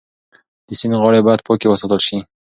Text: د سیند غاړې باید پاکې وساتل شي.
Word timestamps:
د 0.67 0.69
سیند 0.79 0.99
غاړې 1.01 1.19
باید 1.27 1.45
پاکې 1.47 1.67
وساتل 1.69 1.99
شي. 2.07 2.17